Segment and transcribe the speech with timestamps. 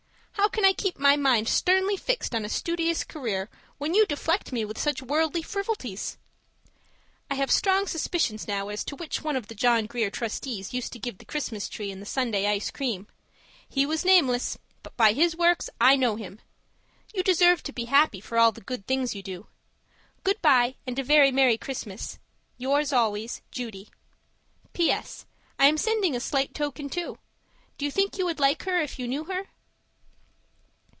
[0.35, 4.51] How can I keep my mind sternly fixed on a studious career, when you deflect
[4.51, 6.17] me with such worldly frivolities?
[7.29, 10.91] I have strong suspicions now as to which one of the John Grier Trustees used
[10.93, 13.05] to give the Christmas tree and the Sunday ice cream.
[13.69, 16.41] He was nameless, but by his works I know him!
[17.13, 19.45] You deserve to be happy for all the good things you do.
[20.23, 22.17] Goodbye, and a very merry Christmas.
[22.57, 23.89] Yours always, Judy
[24.73, 25.27] PS.
[25.59, 27.19] I am sending a slight token, too.
[27.77, 29.45] Do you think you would like her if you knew her?